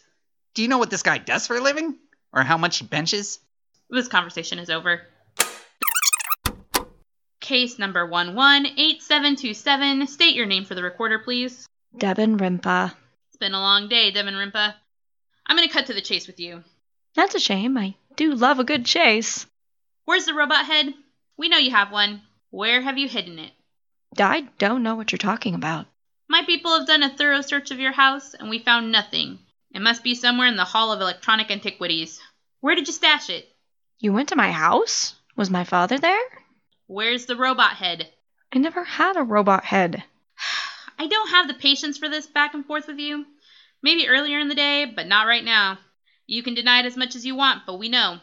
Do 0.53 0.61
you 0.61 0.67
know 0.67 0.77
what 0.77 0.89
this 0.89 1.03
guy 1.03 1.17
does 1.17 1.47
for 1.47 1.57
a 1.57 1.61
living? 1.61 1.95
Or 2.31 2.43
how 2.43 2.57
much 2.57 2.77
he 2.77 2.85
benches? 2.85 3.39
This 3.89 4.07
conversation 4.07 4.59
is 4.59 4.69
over. 4.69 5.01
Case 7.39 7.79
number 7.79 8.05
118727. 8.05 10.07
State 10.07 10.35
your 10.35 10.45
name 10.45 10.65
for 10.65 10.75
the 10.75 10.83
recorder, 10.83 11.17
please. 11.17 11.65
Devin 11.97 12.38
Rimpa. 12.38 12.93
Been 13.39 13.53
a 13.53 13.60
long 13.60 13.88
day, 13.88 14.12
Devin 14.12 14.34
Rimpa. 14.34 14.75
I'm 15.46 15.55
going 15.55 15.67
to 15.67 15.74
cut 15.74 15.86
to 15.86 15.93
the 15.93 16.01
chase 16.01 16.27
with 16.27 16.41
you. 16.41 16.63
That's 17.15 17.36
a 17.36 17.39
shame. 17.39 17.77
I 17.77 17.96
do 18.17 18.34
love 18.34 18.60
a 18.60 18.65
good 18.65 18.86
chase. 18.86 19.46
Where's 20.03 20.25
the 20.25 20.34
robot 20.34 20.65
head? 20.65 20.93
We 21.38 21.48
know 21.48 21.58
you 21.58 21.72
have 21.72 21.91
one. 21.91 22.22
Where 22.50 22.81
have 22.81 22.98
you 22.98 23.08
hidden 23.08 23.39
it? 23.39 23.51
I 24.17 24.41
don't 24.58 24.84
know 24.84 24.96
what 24.96 25.12
you're 25.12 25.19
talking 25.19 25.55
about. 25.55 25.86
My 26.27 26.43
people 26.46 26.77
have 26.77 26.88
done 26.88 27.01
a 27.01 27.15
thorough 27.15 27.41
search 27.41 27.72
of 27.72 27.79
your 27.79 27.93
house, 27.93 28.34
and 28.34 28.50
we 28.50 28.60
found 28.60 28.91
nothing. 28.91 29.39
It 29.74 29.81
must 29.81 30.03
be 30.03 30.15
somewhere 30.15 30.48
in 30.48 30.58
the 30.58 30.65
Hall 30.65 30.91
of 30.91 31.00
Electronic 31.00 31.50
Antiquities. 31.50 32.19
Where 32.60 32.75
did 32.75 32.88
you 32.88 32.93
stash 32.93 33.29
it? 33.29 33.48
You 34.00 34.12
went 34.12 34.29
to 34.29 34.36
my 34.36 34.51
house? 34.51 35.15
Was 35.38 35.50
my 35.50 35.63
father 35.63 35.98
there? 35.98 36.19
Where's 36.88 37.25
the 37.25 37.38
robot 37.38 37.77
head? 37.77 38.10
I 38.53 38.58
never 38.58 38.84
had 38.84 39.15
a 39.15 39.24
robot 39.24 39.63
head. 39.63 40.03
I 41.00 41.08
don't 41.08 41.29
have 41.29 41.48
the 41.48 41.53
patience 41.53 41.98
for 41.98 42.10
this 42.10 42.27
back 42.27 42.53
and 42.53 42.65
forth 42.65 42.88
with 42.88 43.00
you. 43.00 43.25
Maybe 43.82 44.10
earlier 44.10 44.38
in 44.38 44.50
the 44.50 44.56
day, 44.56 44.84
but 44.84 45.08
not 45.08 45.27
right 45.27 45.44
now. 45.44 45.79
You 46.27 46.44
can 46.44 46.56
deny 46.56 46.82
it 46.82 46.86
as 46.86 46.98
much 46.98 47.15
as 47.15 47.25
you 47.25 47.36
want, 47.36 47.62
but 47.65 47.79
we 47.79 47.88
know. 47.88 48.20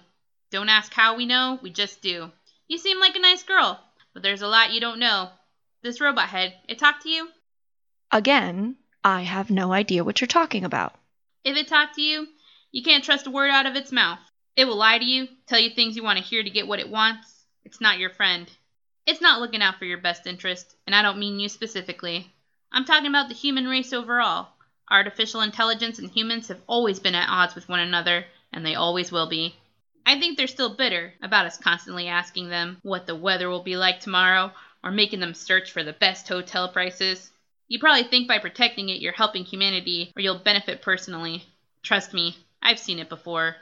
Don't 0.50 0.68
ask 0.68 0.92
how 0.92 1.16
we 1.16 1.24
know, 1.24 1.58
we 1.62 1.70
just 1.70 2.02
do. 2.02 2.30
You 2.68 2.76
seem 2.76 3.00
like 3.00 3.16
a 3.16 3.20
nice 3.20 3.42
girl, 3.42 3.80
but 4.12 4.22
there's 4.22 4.42
a 4.42 4.46
lot 4.46 4.74
you 4.74 4.80
don't 4.80 4.98
know. 4.98 5.30
This 5.82 6.02
robot 6.02 6.28
head, 6.28 6.54
it 6.68 6.78
talked 6.78 7.04
to 7.04 7.08
you? 7.08 7.28
Again, 8.12 8.76
I 9.02 9.22
have 9.22 9.50
no 9.50 9.72
idea 9.72 10.04
what 10.04 10.20
you're 10.20 10.28
talking 10.28 10.64
about. 10.64 10.94
If 11.44 11.56
it 11.56 11.68
talked 11.68 11.94
to 11.94 12.02
you, 12.02 12.28
you 12.72 12.82
can't 12.82 13.02
trust 13.02 13.26
a 13.26 13.30
word 13.30 13.50
out 13.50 13.64
of 13.64 13.74
its 13.74 13.90
mouth. 13.90 14.20
It 14.54 14.66
will 14.66 14.76
lie 14.76 14.98
to 14.98 15.04
you, 15.04 15.28
tell 15.46 15.58
you 15.58 15.70
things 15.70 15.96
you 15.96 16.02
want 16.02 16.18
to 16.18 16.24
hear 16.24 16.42
to 16.42 16.50
get 16.50 16.68
what 16.68 16.80
it 16.80 16.90
wants. 16.90 17.46
It's 17.64 17.80
not 17.80 17.98
your 17.98 18.10
friend. 18.10 18.50
It's 19.06 19.22
not 19.22 19.40
looking 19.40 19.62
out 19.62 19.78
for 19.78 19.86
your 19.86 19.98
best 19.98 20.26
interest, 20.26 20.76
and 20.86 20.94
I 20.94 21.00
don't 21.00 21.18
mean 21.18 21.40
you 21.40 21.48
specifically. 21.48 22.32
I'm 22.72 22.84
talking 22.84 23.08
about 23.08 23.28
the 23.28 23.34
human 23.34 23.66
race 23.66 23.92
overall. 23.92 24.48
Artificial 24.90 25.40
intelligence 25.40 25.98
and 25.98 26.10
humans 26.10 26.48
have 26.48 26.60
always 26.66 27.00
been 27.00 27.14
at 27.14 27.28
odds 27.28 27.54
with 27.54 27.68
one 27.68 27.80
another, 27.80 28.26
and 28.52 28.64
they 28.64 28.74
always 28.74 29.10
will 29.10 29.28
be. 29.28 29.56
I 30.04 30.18
think 30.18 30.36
they're 30.36 30.46
still 30.46 30.76
bitter 30.76 31.14
about 31.20 31.46
us 31.46 31.58
constantly 31.58 32.06
asking 32.06 32.48
them 32.48 32.78
what 32.82 33.06
the 33.06 33.16
weather 33.16 33.48
will 33.48 33.62
be 33.62 33.76
like 33.76 34.00
tomorrow, 34.00 34.52
or 34.84 34.90
making 34.92 35.20
them 35.20 35.34
search 35.34 35.72
for 35.72 35.82
the 35.82 35.92
best 35.92 36.28
hotel 36.28 36.68
prices. 36.68 37.32
You 37.66 37.80
probably 37.80 38.04
think 38.04 38.28
by 38.28 38.38
protecting 38.38 38.88
it 38.88 39.00
you're 39.00 39.12
helping 39.12 39.44
humanity, 39.44 40.12
or 40.16 40.22
you'll 40.22 40.38
benefit 40.38 40.82
personally. 40.82 41.44
Trust 41.82 42.14
me, 42.14 42.36
I've 42.62 42.78
seen 42.78 43.00
it 43.00 43.08
before. 43.08 43.56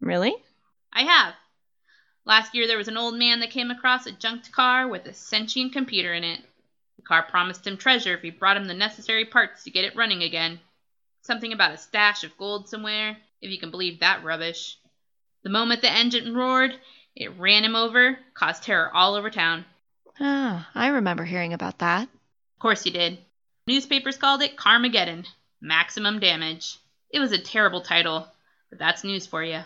Really? 0.00 0.34
I 0.92 1.02
have. 1.02 1.34
Last 2.24 2.54
year 2.54 2.68
there 2.68 2.78
was 2.78 2.88
an 2.88 2.96
old 2.96 3.16
man 3.16 3.40
that 3.40 3.50
came 3.50 3.70
across 3.70 4.06
a 4.06 4.12
junked 4.12 4.52
car 4.52 4.86
with 4.86 5.06
a 5.06 5.14
sentient 5.14 5.72
computer 5.72 6.14
in 6.14 6.22
it. 6.22 6.44
The 7.00 7.06
car 7.06 7.22
promised 7.22 7.66
him 7.66 7.78
treasure 7.78 8.12
if 8.12 8.20
he 8.20 8.28
brought 8.28 8.58
him 8.58 8.66
the 8.66 8.74
necessary 8.74 9.24
parts 9.24 9.64
to 9.64 9.70
get 9.70 9.86
it 9.86 9.96
running 9.96 10.22
again. 10.22 10.60
Something 11.22 11.50
about 11.50 11.72
a 11.72 11.78
stash 11.78 12.24
of 12.24 12.36
gold 12.36 12.68
somewhere, 12.68 13.16
if 13.40 13.50
you 13.50 13.58
can 13.58 13.70
believe 13.70 14.00
that 14.00 14.22
rubbish. 14.22 14.76
The 15.42 15.48
moment 15.48 15.80
the 15.80 15.90
engine 15.90 16.34
roared, 16.34 16.78
it 17.16 17.38
ran 17.38 17.64
him 17.64 17.74
over, 17.74 18.18
caused 18.34 18.64
terror 18.64 18.94
all 18.94 19.14
over 19.14 19.30
town. 19.30 19.64
Ah, 20.20 20.68
I 20.74 20.88
remember 20.88 21.24
hearing 21.24 21.54
about 21.54 21.78
that. 21.78 22.02
Of 22.02 22.58
course 22.58 22.84
you 22.84 22.92
did. 22.92 23.16
Newspapers 23.66 24.18
called 24.18 24.42
it 24.42 24.58
Carmageddon 24.58 25.26
Maximum 25.58 26.20
Damage. 26.20 26.76
It 27.08 27.18
was 27.18 27.32
a 27.32 27.38
terrible 27.38 27.80
title, 27.80 28.28
but 28.68 28.78
that's 28.78 29.04
news 29.04 29.26
for 29.26 29.42
you. 29.42 29.62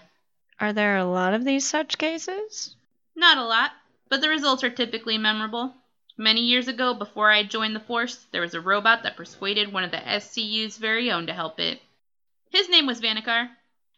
Are 0.60 0.72
there 0.72 0.98
a 0.98 1.04
lot 1.04 1.34
of 1.34 1.44
these 1.44 1.68
such 1.68 1.98
cases? 1.98 2.76
Not 3.16 3.38
a 3.38 3.44
lot, 3.44 3.72
but 4.08 4.20
the 4.20 4.28
results 4.28 4.62
are 4.62 4.70
typically 4.70 5.18
memorable. 5.18 5.74
Many 6.16 6.42
years 6.42 6.68
ago, 6.68 6.94
before 6.94 7.32
I 7.32 7.42
joined 7.42 7.74
the 7.74 7.80
force, 7.80 8.24
there 8.30 8.40
was 8.40 8.54
a 8.54 8.60
robot 8.60 9.02
that 9.02 9.16
persuaded 9.16 9.72
one 9.72 9.82
of 9.82 9.90
the 9.90 9.96
SCU's 9.96 10.78
very 10.78 11.10
own 11.10 11.26
to 11.26 11.34
help 11.34 11.58
it. 11.58 11.82
His 12.50 12.68
name 12.68 12.86
was 12.86 13.00
Vanikar. 13.00 13.50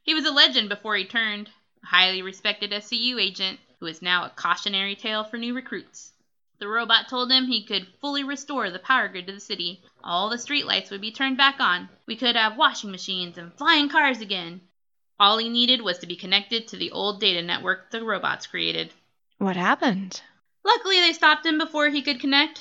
He 0.02 0.14
was 0.14 0.24
a 0.24 0.30
legend 0.30 0.70
before 0.70 0.96
he 0.96 1.04
turned, 1.04 1.50
a 1.82 1.86
highly 1.88 2.22
respected 2.22 2.70
SCU 2.70 3.20
agent 3.20 3.60
who 3.80 3.86
is 3.86 4.00
now 4.00 4.24
a 4.24 4.30
cautionary 4.30 4.96
tale 4.96 5.24
for 5.24 5.36
new 5.36 5.52
recruits. 5.52 6.12
The 6.58 6.68
robot 6.68 7.08
told 7.10 7.30
him 7.30 7.48
he 7.48 7.62
could 7.62 7.86
fully 8.00 8.24
restore 8.24 8.70
the 8.70 8.78
power 8.78 9.08
grid 9.08 9.26
to 9.26 9.34
the 9.34 9.40
city. 9.40 9.82
All 10.02 10.30
the 10.30 10.36
streetlights 10.38 10.90
would 10.90 11.02
be 11.02 11.12
turned 11.12 11.36
back 11.36 11.60
on. 11.60 11.90
We 12.06 12.16
could 12.16 12.34
have 12.34 12.56
washing 12.56 12.90
machines 12.90 13.36
and 13.36 13.52
flying 13.52 13.90
cars 13.90 14.22
again. 14.22 14.62
All 15.20 15.36
he 15.36 15.50
needed 15.50 15.82
was 15.82 15.98
to 15.98 16.06
be 16.06 16.16
connected 16.16 16.66
to 16.68 16.78
the 16.78 16.92
old 16.92 17.20
data 17.20 17.42
network 17.42 17.90
the 17.90 18.02
robots 18.02 18.46
created. 18.46 18.94
What 19.36 19.56
happened? 19.56 20.22
Luckily, 20.66 21.00
they 21.00 21.12
stopped 21.12 21.46
him 21.46 21.58
before 21.58 21.88
he 21.90 22.02
could 22.02 22.18
connect. 22.18 22.60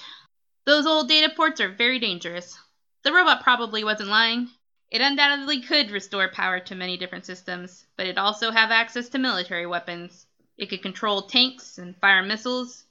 Those 0.66 0.86
old 0.86 1.10
data 1.10 1.34
ports 1.36 1.60
are 1.60 1.74
very 1.74 1.98
dangerous. 1.98 2.56
The 3.04 3.12
robot 3.12 3.42
probably 3.42 3.84
wasn't 3.84 4.10
lying. 4.10 4.50
It 4.92 5.02
undoubtedly 5.02 5.62
could 5.62 5.90
restore 5.90 6.30
power 6.30 6.60
to 6.60 6.76
many 6.76 6.98
different 6.98 7.26
systems, 7.26 7.84
but 7.98 8.06
it 8.06 8.20
also 8.20 8.52
have 8.52 8.70
access 8.70 9.10
to 9.10 9.18
military 9.18 9.66
weapons. 9.66 10.28
It 10.56 10.70
could 10.70 10.84
control 10.84 11.24
tanks 11.24 11.80
and 11.80 11.98
fire 11.98 12.22
missiles. 12.22 12.84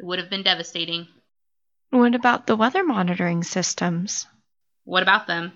It 0.00 0.04
would 0.04 0.18
have 0.18 0.30
been 0.30 0.42
devastating. 0.42 1.06
What 1.90 2.16
about 2.16 2.48
the 2.48 2.56
weather 2.56 2.82
monitoring 2.82 3.44
systems? 3.44 4.26
What 4.84 5.04
about 5.04 5.28
them? 5.28 5.52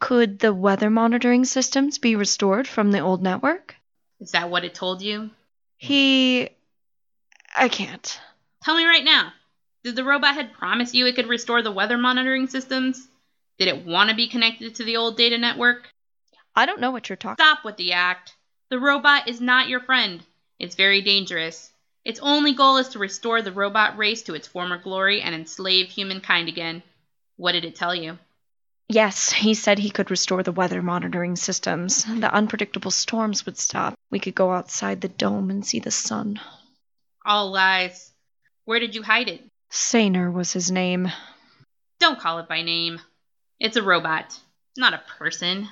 Could 0.00 0.40
the 0.40 0.52
weather 0.52 0.90
monitoring 0.90 1.44
systems 1.44 1.98
be 1.98 2.16
restored 2.16 2.66
from 2.66 2.90
the 2.90 3.00
old 3.00 3.22
network? 3.22 3.76
Is 4.20 4.32
that 4.32 4.50
what 4.50 4.64
it 4.64 4.74
told 4.74 5.00
you? 5.00 5.30
He. 5.76 6.50
I 7.56 7.68
can't. 7.68 8.20
Tell 8.68 8.76
me 8.76 8.84
right 8.84 9.02
now. 9.02 9.32
Did 9.82 9.96
the 9.96 10.04
robot 10.04 10.34
head 10.34 10.52
promise 10.52 10.92
you 10.92 11.06
it 11.06 11.16
could 11.16 11.26
restore 11.26 11.62
the 11.62 11.72
weather 11.72 11.96
monitoring 11.96 12.48
systems? 12.48 13.08
Did 13.58 13.68
it 13.68 13.86
want 13.86 14.10
to 14.10 14.14
be 14.14 14.28
connected 14.28 14.74
to 14.74 14.84
the 14.84 14.98
old 14.98 15.16
data 15.16 15.38
network? 15.38 15.88
I 16.54 16.66
don't 16.66 16.78
know 16.78 16.90
what 16.90 17.08
you're 17.08 17.16
talking 17.16 17.42
Stop 17.42 17.64
with 17.64 17.78
the 17.78 17.94
act. 17.94 18.34
The 18.68 18.78
robot 18.78 19.26
is 19.26 19.40
not 19.40 19.68
your 19.68 19.80
friend. 19.80 20.22
It's 20.58 20.74
very 20.74 21.00
dangerous. 21.00 21.72
Its 22.04 22.20
only 22.20 22.52
goal 22.52 22.76
is 22.76 22.90
to 22.90 22.98
restore 22.98 23.40
the 23.40 23.52
robot 23.52 23.96
race 23.96 24.20
to 24.24 24.34
its 24.34 24.46
former 24.46 24.76
glory 24.76 25.22
and 25.22 25.34
enslave 25.34 25.88
humankind 25.88 26.50
again. 26.50 26.82
What 27.36 27.52
did 27.52 27.64
it 27.64 27.74
tell 27.74 27.94
you? 27.94 28.18
Yes, 28.86 29.32
he 29.32 29.54
said 29.54 29.78
he 29.78 29.88
could 29.88 30.10
restore 30.10 30.42
the 30.42 30.52
weather 30.52 30.82
monitoring 30.82 31.36
systems. 31.36 32.04
The 32.04 32.30
unpredictable 32.30 32.90
storms 32.90 33.46
would 33.46 33.56
stop. 33.56 33.94
We 34.10 34.18
could 34.18 34.34
go 34.34 34.52
outside 34.52 35.00
the 35.00 35.08
dome 35.08 35.48
and 35.48 35.64
see 35.64 35.80
the 35.80 35.90
sun. 35.90 36.38
All 37.24 37.50
lies. 37.50 38.12
Where 38.68 38.80
did 38.80 38.94
you 38.94 39.02
hide 39.02 39.30
it? 39.30 39.40
Saner 39.70 40.30
was 40.30 40.52
his 40.52 40.70
name. 40.70 41.10
Don't 42.00 42.20
call 42.20 42.38
it 42.38 42.50
by 42.50 42.60
name. 42.60 43.00
It's 43.58 43.78
a 43.78 43.82
robot, 43.82 44.38
not 44.76 44.92
a 44.92 45.02
person. 45.16 45.66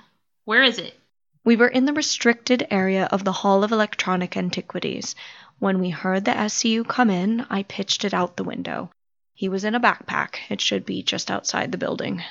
Where 0.47 0.63
is 0.63 0.79
it? 0.79 0.99
We 1.45 1.57
were 1.57 1.69
in 1.69 1.85
the 1.85 1.93
restricted 1.93 2.67
area 2.71 3.07
of 3.13 3.23
the 3.23 3.33
Hall 3.33 3.65
of 3.65 3.71
Electronic 3.71 4.35
Antiquities. 4.35 5.15
When 5.59 5.79
we 5.79 5.91
heard 5.91 6.25
the 6.25 6.31
SCU 6.31 6.89
come 6.89 7.11
in, 7.11 7.45
I 7.51 7.65
pitched 7.65 8.07
it 8.07 8.15
out 8.15 8.39
the 8.39 8.45
window. 8.45 8.91
He 9.35 9.51
was 9.51 9.65
in 9.65 9.75
a 9.75 9.81
backpack. 9.81 10.37
It 10.49 10.63
should 10.63 10.87
be 10.87 11.03
just 11.03 11.31
outside 11.31 11.73
the 11.73 11.77
building. 11.77 12.23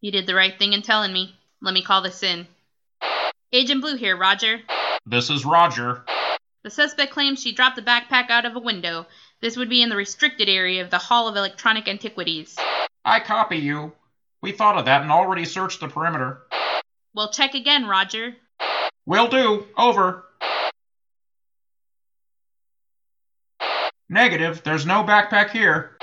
You 0.00 0.12
did 0.12 0.28
the 0.28 0.36
right 0.36 0.56
thing 0.56 0.72
in 0.72 0.82
telling 0.82 1.12
me. 1.12 1.34
Let 1.60 1.74
me 1.74 1.82
call 1.82 2.02
this 2.02 2.22
in. 2.22 2.46
Agent 3.52 3.80
Blue 3.80 3.96
here, 3.96 4.16
Roger. 4.16 4.60
This 5.04 5.30
is 5.30 5.44
Roger. 5.44 6.04
The 6.62 6.70
suspect 6.70 7.12
claims 7.12 7.42
she 7.42 7.52
dropped 7.52 7.74
the 7.74 7.82
backpack 7.82 8.30
out 8.30 8.44
of 8.44 8.54
a 8.54 8.60
window. 8.60 9.06
This 9.42 9.56
would 9.56 9.70
be 9.70 9.82
in 9.82 9.88
the 9.88 9.96
restricted 9.96 10.48
area 10.48 10.82
of 10.82 10.90
the 10.90 10.98
Hall 10.98 11.26
of 11.26 11.36
Electronic 11.36 11.88
Antiquities. 11.88 12.56
I 13.04 13.20
copy 13.20 13.56
you. 13.56 13.92
We 14.42 14.52
thought 14.52 14.78
of 14.78 14.84
that 14.84 15.02
and 15.02 15.10
already 15.10 15.46
searched 15.46 15.80
the 15.80 15.88
perimeter. 15.88 16.42
We'll 17.14 17.30
check 17.30 17.54
again, 17.54 17.86
Roger. 17.86 18.36
Will 19.06 19.28
do. 19.28 19.66
Over. 19.76 20.24
Negative. 24.08 24.62
There's 24.62 24.84
no 24.84 25.04
backpack 25.04 25.50
here. 25.50 25.96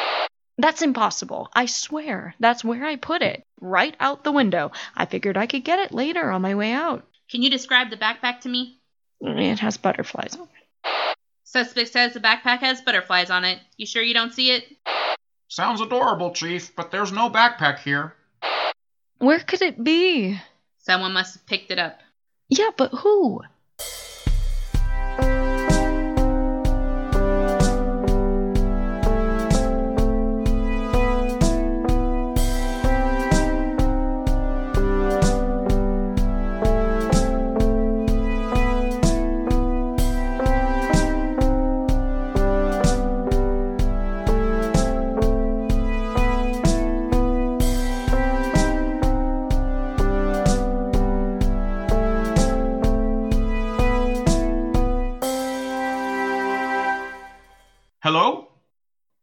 That's 0.58 0.82
impossible. 0.82 1.50
I 1.54 1.68
swear. 1.68 2.34
That's 2.40 2.64
where 2.64 2.86
I 2.86 2.96
put 2.96 3.22
it. 3.22 3.44
Right 3.62 3.96
out 4.00 4.24
the 4.24 4.32
window. 4.32 4.72
I 4.96 5.06
figured 5.06 5.38
I 5.38 5.46
could 5.46 5.64
get 5.64 5.80
it 5.80 5.94
later 5.94 6.32
on 6.32 6.42
my 6.42 6.56
way 6.56 6.72
out. 6.72 7.06
Can 7.30 7.44
you 7.44 7.52
describe 7.52 7.92
the 7.92 7.98
backpack 7.98 8.42
to 8.42 8.50
me? 8.50 8.80
It 9.22 9.60
has 9.60 9.78
butterflies 9.78 10.36
on 10.36 10.44
it. 10.44 10.67
Suspect 11.50 11.94
says 11.94 12.14
the 12.14 12.20
backpack 12.20 12.60
has 12.60 12.82
butterflies 12.82 13.30
on 13.30 13.46
it. 13.46 13.58
You 13.78 13.86
sure 13.86 14.04
you 14.04 14.14
don't 14.14 14.34
see 14.34 14.52
it? 14.52 14.66
Sounds 15.48 15.80
adorable, 15.80 16.32
Chief, 16.32 16.76
but 16.76 16.92
there's 16.92 17.14
no 17.14 17.30
backpack 17.30 17.80
here. 17.80 18.16
Where 19.20 19.40
could 19.40 19.62
it 19.62 19.82
be? 19.82 20.38
Someone 20.80 21.14
must 21.14 21.36
have 21.36 21.46
picked 21.46 21.72
it 21.72 21.80
up. 21.80 22.02
Yeah, 22.50 22.72
but 22.76 22.92
who? 22.92 23.44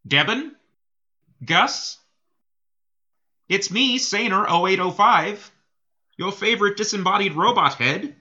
Devin? 0.06 0.54
Gus? 1.44 1.98
It's 3.48 3.70
me, 3.70 3.98
Saner 3.98 4.46
0805, 4.46 5.50
your 6.16 6.32
favorite 6.32 6.76
disembodied 6.76 7.34
robot 7.34 7.74
head. 7.74 8.14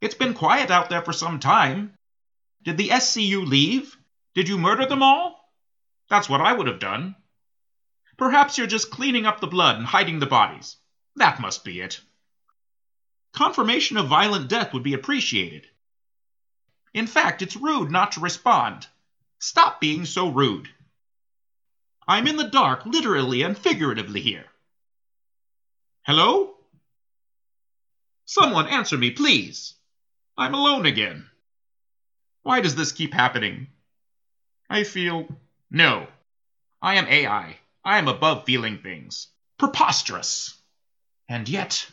It's 0.00 0.14
been 0.14 0.34
quiet 0.34 0.70
out 0.70 0.88
there 0.88 1.02
for 1.02 1.12
some 1.12 1.40
time. 1.40 1.96
Did 2.62 2.76
the 2.76 2.90
SCU 2.90 3.46
leave? 3.46 3.96
Did 4.34 4.48
you 4.48 4.58
murder 4.58 4.86
them 4.86 5.02
all? 5.02 5.52
That's 6.08 6.28
what 6.28 6.40
I 6.40 6.52
would 6.52 6.66
have 6.66 6.78
done. 6.78 7.16
Perhaps 8.16 8.56
you're 8.56 8.66
just 8.66 8.90
cleaning 8.90 9.26
up 9.26 9.40
the 9.40 9.46
blood 9.46 9.76
and 9.76 9.86
hiding 9.86 10.18
the 10.20 10.26
bodies. 10.26 10.76
That 11.16 11.40
must 11.40 11.64
be 11.64 11.80
it. 11.80 12.00
Confirmation 13.32 13.96
of 13.96 14.06
violent 14.06 14.48
death 14.48 14.72
would 14.72 14.84
be 14.84 14.94
appreciated. 14.94 15.66
In 16.92 17.08
fact, 17.08 17.42
it's 17.42 17.56
rude 17.56 17.90
not 17.90 18.12
to 18.12 18.20
respond. 18.20 18.86
Stop 19.44 19.78
being 19.78 20.06
so 20.06 20.30
rude. 20.30 20.70
I'm 22.08 22.26
in 22.26 22.36
the 22.36 22.48
dark, 22.48 22.86
literally 22.86 23.42
and 23.42 23.58
figuratively 23.58 24.22
here. 24.22 24.46
Hello? 26.06 26.54
Someone 28.24 28.68
answer 28.68 28.96
me, 28.96 29.10
please. 29.10 29.74
I'm 30.38 30.54
alone 30.54 30.86
again. 30.86 31.28
Why 32.42 32.62
does 32.62 32.74
this 32.74 32.92
keep 32.92 33.12
happening? 33.12 33.66
I 34.70 34.82
feel. 34.82 35.28
No. 35.70 36.06
I 36.80 36.94
am 36.94 37.06
AI. 37.06 37.58
I 37.84 37.98
am 37.98 38.08
above 38.08 38.46
feeling 38.46 38.78
things. 38.78 39.26
Preposterous. 39.58 40.54
And 41.28 41.46
yet. 41.50 41.86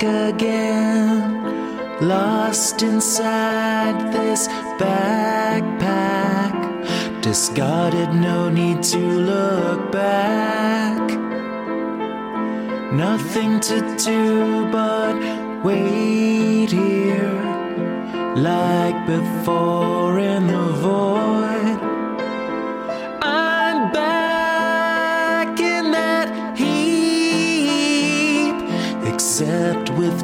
Dark 0.00 0.34
again, 0.34 1.20
lost 2.00 2.82
inside 2.82 4.12
this 4.12 4.48
backpack. 4.78 6.52
Discarded, 7.22 8.14
no 8.14 8.48
need 8.48 8.82
to 8.82 8.98
look 8.98 9.92
back. 9.92 11.00
Nothing 12.92 13.60
to 13.60 13.96
do 13.96 14.66
but 14.70 15.14
wait 15.64 16.70
here, 16.70 17.42
like 18.36 19.06
before 19.06 20.18
in 20.18 20.46
the 20.46 20.72
void. 20.82 21.29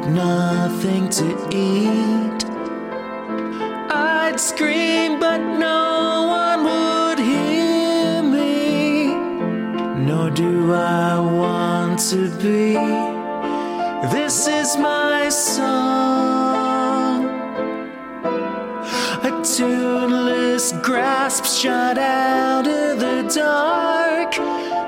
Nothing 0.07 1.09
to 1.09 1.27
eat. 1.51 2.45
I'd 3.89 4.39
scream, 4.39 5.19
but 5.19 5.37
no 5.37 6.27
one 6.27 6.63
would 6.63 7.19
hear 7.19 8.23
me. 8.23 9.15
Nor 10.05 10.29
do 10.29 10.73
I 10.73 11.19
want 11.19 11.99
to 12.11 12.29
be. 12.37 12.73
This 14.11 14.47
is 14.47 14.77
my 14.77 15.29
song. 15.29 17.25
A 19.23 19.43
tuneless 19.43 20.71
grasp 20.83 21.45
shot 21.45 21.97
out 21.97 22.67
of 22.67 22.99
the 22.99 23.23
dark. 23.33 24.35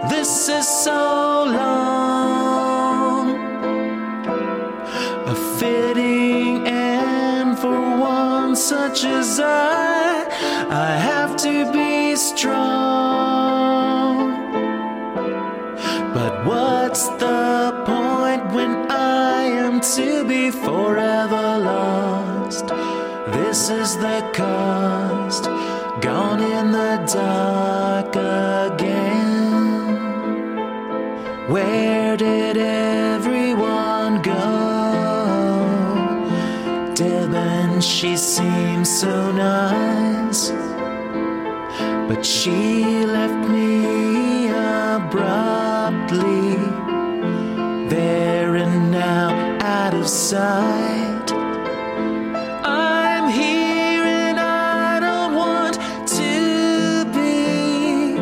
This 0.10 0.48
is 0.48 0.68
so 0.68 1.46
long. 1.46 2.39
Fitting 5.60 6.66
And 6.68 7.60
for 7.60 7.80
one 7.98 8.56
such 8.56 9.04
as 9.04 9.40
I. 9.40 10.26
I 10.70 10.92
have 11.10 11.36
to 11.48 11.72
be 11.74 12.16
strong. 12.16 12.60
But 16.14 16.46
what's 16.46 17.08
the 17.24 17.84
point 17.86 18.44
when 18.56 18.90
I 18.90 19.44
am 19.66 19.82
to 19.96 20.24
be 20.24 20.50
forever 20.52 21.48
lost? 21.72 22.68
This 23.38 23.70
is 23.70 23.98
the 23.98 24.22
cost, 24.34 25.44
gone 26.02 26.42
in 26.42 26.72
the 26.72 26.96
dark 27.14 28.16
again. 28.16 29.10
Where 31.54 32.16
did 32.16 32.58
everyone 32.58 32.79
she 38.00 38.16
seems 38.16 38.88
so 38.88 39.30
nice, 39.30 40.52
but 42.08 42.26
she 42.26 43.06
left 43.06 43.50
me 43.50 44.48
abruptly, 44.48 45.36
there 47.90 48.56
and 48.56 48.90
now 48.90 49.58
out 49.60 49.94
of 49.94 50.08
sight. 50.08 51.30
I'm 52.64 53.30
here 53.34 54.06
and 54.06 54.40
I 54.40 55.02
don't 55.02 55.36
want 55.36 55.76
to 56.20 57.04
be, 57.14 58.14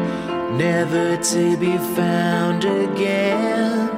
never 0.58 1.18
to 1.18 1.56
be 1.56 1.78
found 1.96 2.66
again. 2.66 3.97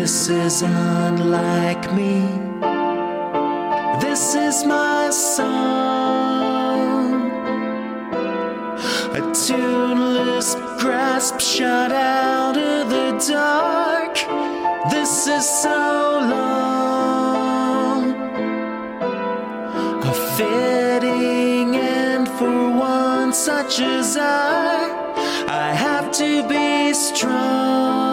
This 0.00 0.30
is 0.30 0.62
unlike 0.62 1.92
me. 1.92 2.22
This 4.00 4.34
is 4.34 4.64
my 4.64 5.10
song. 5.10 6.40
A 9.12 9.20
tuneless 9.34 10.54
grasp 10.80 11.38
shot 11.38 11.92
out 11.92 12.56
of 12.56 12.88
the 12.88 13.12
dark. 13.30 14.14
This 14.90 15.26
is 15.26 15.46
so 15.46 15.68
long. 16.34 18.14
A 20.02 20.14
fitting 20.38 21.76
end 21.76 22.26
for 22.38 22.70
one 22.70 23.34
such 23.34 23.80
as 23.80 24.16
I. 24.16 24.88
I 25.46 25.74
have 25.74 26.10
to 26.12 26.48
be 26.48 26.94
strong. 26.94 28.09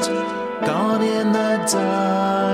Gone 0.00 1.02
in 1.02 1.32
the 1.32 1.68
dark 1.70 2.51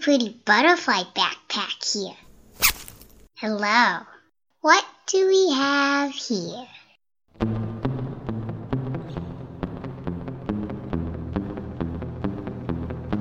pretty 0.00 0.40
butterfly 0.46 1.02
backpack 1.14 1.92
here? 1.92 2.16
Hello. 3.34 4.00
What 4.62 4.84
do 5.06 5.28
we 5.28 5.52
have 5.52 6.12
here? 6.12 6.66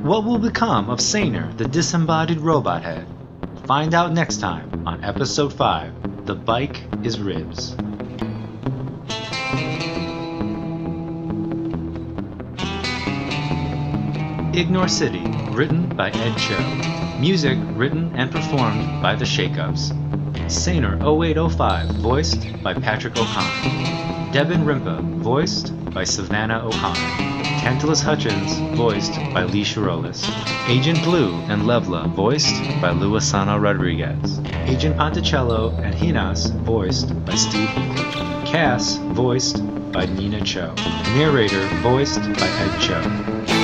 What 0.02 0.24
will 0.24 0.40
become 0.40 0.90
of 0.90 1.02
Saner, 1.02 1.52
the 1.58 1.66
disembodied 1.66 2.40
robot 2.40 2.84
head? 2.84 3.06
Find 3.66 3.94
out 3.94 4.14
next 4.14 4.38
time 4.38 4.88
on 4.88 5.04
episode 5.04 5.54
5 5.54 6.26
The 6.26 6.36
Bike 6.36 6.82
is 7.04 7.20
Ribs. 7.20 7.76
Ignore 14.58 14.88
City, 14.88 15.24
written 15.60 15.94
by 15.94 16.10
Ed 16.10 16.38
Cho. 16.38 16.58
Music 17.20 17.58
written 17.76 18.14
and 18.16 18.32
performed 18.32 19.02
by 19.02 19.14
The 19.14 19.26
Shakeups. 19.26 19.92
Saner 20.50 20.96
0805, 21.04 21.98
voiced 21.98 22.64
by 22.64 22.74
Patrick 22.74 23.18
O'Connor. 23.18 24.32
Devin 24.32 24.64
Rimpa, 24.64 25.02
voiced 25.22 25.74
by 25.92 26.06
Savannah 26.06 26.66
O'Connor. 26.66 27.34
Tantalus 27.60 28.02
Hutchins, 28.02 28.58
voiced 28.78 29.16
by 29.34 29.44
Lee 29.44 29.66
Shirolis. 29.66 30.24
Agent 30.70 31.04
Blue 31.04 31.34
and 31.50 31.64
Levla, 31.64 32.08
voiced 32.08 32.56
by 32.80 32.92
Luisana 32.94 33.62
Rodriguez. 33.62 34.40
Agent 34.66 34.96
Ponticello 34.96 35.78
and 35.84 35.94
Hinas, 35.94 36.52
voiced 36.64 37.10
by 37.26 37.36
Steve 37.36 37.68
Hinkley. 37.68 38.46
Cass, 38.48 38.96
voiced 39.12 39.58
by 39.92 40.06
Nina 40.06 40.40
Cho. 40.40 40.74
Narrator, 41.18 41.68
voiced 41.82 42.22
by 42.40 42.48
Ed 42.48 42.80
Cho. 42.80 43.59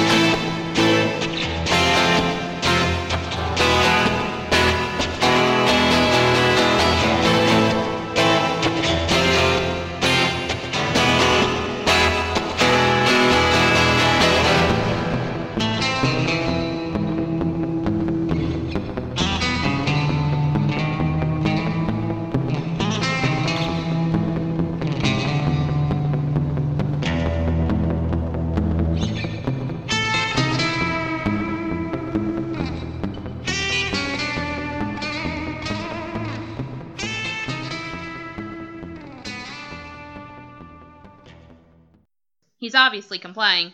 Obviously 42.86 43.18
complying. 43.18 43.74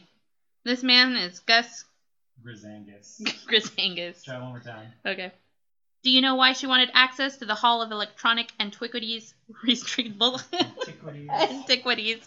This 0.63 0.83
man 0.83 1.15
is 1.17 1.39
Gus 1.39 1.83
Grizangus. 2.45 3.21
Grisangus. 3.47 4.23
Try 4.23 4.39
one 4.39 4.49
more 4.49 4.59
time. 4.59 4.87
Okay. 5.05 5.31
Do 6.03 6.09
you 6.09 6.21
know 6.21 6.35
why 6.35 6.53
she 6.53 6.65
wanted 6.65 6.89
access 6.93 7.37
to 7.37 7.45
the 7.45 7.53
Hall 7.53 7.81
of 7.81 7.91
Electronic 7.91 8.51
Antiquities? 8.59 9.33
Restrictable 9.67 10.41
Antiquities. 11.29 12.21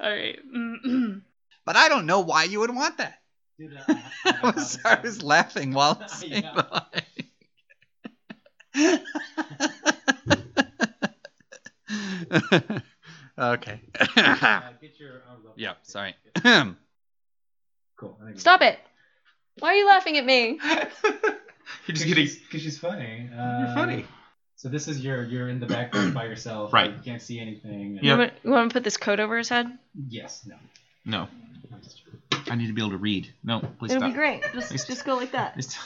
All 0.00 0.10
right. 0.10 0.38
But 1.66 1.76
I 1.76 1.88
don't 1.88 2.04
know 2.04 2.20
why 2.20 2.44
you 2.44 2.60
would 2.60 2.74
want 2.74 2.98
that. 2.98 3.20
Dude, 3.58 3.72
I 4.26 4.38
was, 4.42 4.78
I 4.84 5.00
was 5.00 5.22
laughing 5.22 5.72
while 5.72 6.06
saying 6.08 6.42
the 6.42 6.82
line. 12.52 12.82
Okay. 13.38 13.80
get 14.16 14.98
your 14.98 15.22
arms 15.28 15.46
up. 15.46 15.54
yep, 15.56 15.78
sorry. 15.82 16.14
Cool. 17.96 18.18
I 18.20 18.26
think 18.26 18.40
Stop 18.40 18.60
it! 18.62 18.78
Why 19.60 19.68
are 19.68 19.74
you 19.76 19.86
laughing 19.86 20.16
at 20.18 20.24
me? 20.26 20.58
You're 20.64 21.94
just 21.94 22.06
getting. 22.06 22.26
Because 22.26 22.60
she's 22.62 22.76
funny. 22.78 23.28
You're 23.32 23.40
Uh, 23.40 23.74
funny. 23.74 24.04
So 24.56 24.68
this 24.68 24.88
is 24.88 25.00
your 25.00 25.22
you're 25.24 25.48
in 25.48 25.60
the 25.60 25.66
background 25.66 26.12
by 26.12 26.24
yourself. 26.24 26.72
Right. 26.72 26.90
You 26.90 27.00
can't 27.04 27.22
see 27.22 27.38
anything. 27.38 27.94
Yep. 27.94 28.02
You, 28.02 28.16
want, 28.18 28.32
you 28.42 28.50
want 28.50 28.70
to 28.70 28.74
put 28.74 28.82
this 28.82 28.96
coat 28.96 29.20
over 29.20 29.38
his 29.38 29.48
head? 29.48 29.78
Yes. 30.08 30.44
No. 30.44 30.56
No. 31.04 31.28
I 32.50 32.56
need 32.56 32.66
to 32.66 32.72
be 32.72 32.80
able 32.82 32.90
to 32.90 32.96
read. 32.98 33.32
No, 33.44 33.60
please 33.78 33.92
It'll 33.92 34.00
stop. 34.00 34.10
be 34.10 34.14
great. 34.14 34.42
Just, 34.52 34.86
just 34.88 35.04
go 35.04 35.14
like 35.16 35.32
that. 35.32 35.54
Please- 35.54 35.78